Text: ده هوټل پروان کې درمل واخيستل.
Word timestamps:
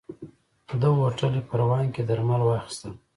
ده 0.79 0.87
هوټل 0.99 1.33
پروان 1.49 1.85
کې 1.93 2.01
درمل 2.09 2.41
واخيستل. 2.45 2.93